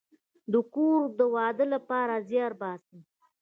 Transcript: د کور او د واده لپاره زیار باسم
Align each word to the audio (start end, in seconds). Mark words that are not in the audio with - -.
د 0.51 0.53
کور 0.73 0.95
او 1.05 1.13
د 1.19 1.21
واده 1.33 1.65
لپاره 1.73 2.13
زیار 2.29 2.53
باسم 2.61 2.99